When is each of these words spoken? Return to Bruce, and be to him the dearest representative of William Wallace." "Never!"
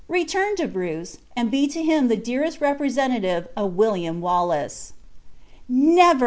Return 0.09 0.55
to 0.55 0.67
Bruce, 0.67 1.19
and 1.37 1.51
be 1.51 1.67
to 1.67 1.83
him 1.83 2.07
the 2.07 2.17
dearest 2.17 2.59
representative 2.59 3.47
of 3.55 3.75
William 3.75 4.19
Wallace." 4.19 4.93
"Never!" 5.69 6.19